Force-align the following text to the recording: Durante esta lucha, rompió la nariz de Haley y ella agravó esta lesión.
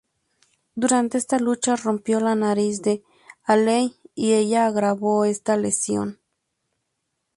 Durante 0.73 1.19
esta 1.19 1.37
lucha, 1.37 1.75
rompió 1.75 2.19
la 2.19 2.33
nariz 2.33 2.81
de 2.81 3.03
Haley 3.43 3.95
y 4.15 4.31
ella 4.33 4.65
agravó 4.65 5.25
esta 5.25 5.55
lesión. 5.57 6.17